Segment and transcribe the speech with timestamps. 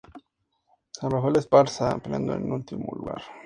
[0.91, 3.21] San Rafael de Esparza peleando ese último lugar.